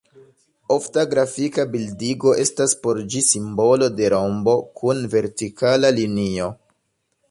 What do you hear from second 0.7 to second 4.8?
Ofta grafika bildigo estas por ĝi simbolo de rombo